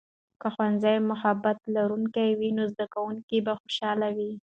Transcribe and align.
که 0.41 0.47
ښوونځی 0.53 0.97
محبت 1.11 1.57
لرونکی 1.75 2.29
وي، 2.39 2.49
نو 2.57 2.63
زده 2.73 2.85
کوونکي 2.93 3.37
به 3.45 3.53
خوشاله 3.61 4.07
وي. 4.17 4.31